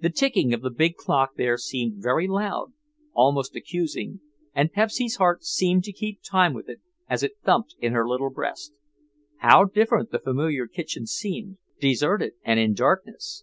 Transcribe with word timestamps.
The 0.00 0.10
ticking 0.10 0.54
of 0.54 0.62
the 0.62 0.70
big 0.70 0.94
clock 0.94 1.34
there 1.34 1.58
seemed 1.58 2.00
very 2.00 2.28
loud, 2.28 2.74
almost 3.12 3.56
accusing, 3.56 4.20
and 4.54 4.72
Pepsy's 4.72 5.16
heart 5.16 5.42
seemed 5.42 5.82
to 5.82 5.92
keep 5.92 6.20
time 6.22 6.54
with 6.54 6.68
it 6.68 6.80
as 7.08 7.24
it 7.24 7.38
thumped 7.44 7.74
in 7.80 7.92
her 7.92 8.06
little 8.06 8.30
breast. 8.30 8.72
How 9.38 9.64
different 9.64 10.12
the 10.12 10.20
familiar 10.20 10.68
kitchen 10.68 11.08
seemed, 11.08 11.58
deserted 11.80 12.34
and 12.44 12.60
in 12.60 12.72
darkness! 12.72 13.42